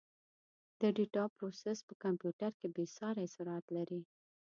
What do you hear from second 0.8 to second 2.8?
د ډیټا پروسس په کمپیوټر کې